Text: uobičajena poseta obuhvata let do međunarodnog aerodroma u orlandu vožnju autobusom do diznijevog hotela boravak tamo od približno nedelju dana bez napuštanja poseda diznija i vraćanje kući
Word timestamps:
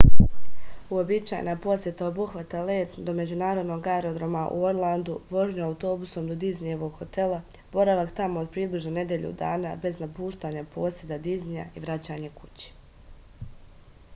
uobičajena 0.93 1.53
poseta 1.65 2.05
obuhvata 2.11 2.61
let 2.69 2.95
do 3.09 3.13
međunarodnog 3.19 3.89
aerodroma 3.95 4.45
u 4.55 4.63
orlandu 4.69 5.17
vožnju 5.35 5.65
autobusom 5.67 6.31
do 6.33 6.37
diznijevog 6.45 6.97
hotela 7.03 7.37
boravak 7.77 8.11
tamo 8.21 8.43
od 8.47 8.51
približno 8.57 8.95
nedelju 8.97 9.33
dana 9.45 9.75
bez 9.87 10.03
napuštanja 10.07 10.65
poseda 10.77 11.21
diznija 11.29 11.67
i 11.75 11.85
vraćanje 11.87 12.33
kući 12.43 12.73